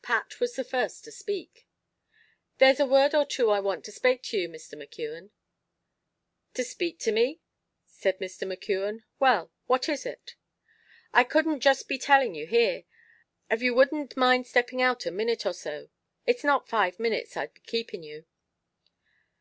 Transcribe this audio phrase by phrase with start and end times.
[0.00, 1.66] Pat was the first to speak.
[2.58, 4.74] "There's a word or two I want to spake to you, Mr.
[4.76, 5.30] McKeon."
[6.54, 7.40] "To speak to me,"
[7.84, 8.46] said Mr.
[8.46, 10.36] McKeon; "well, what is it?"
[11.12, 12.84] "I couldn't just be telling you here;
[13.50, 15.88] av you wouldn't mind stepping out, a minute or so
[16.26, 18.24] it's not five minutes I'd be keeping you."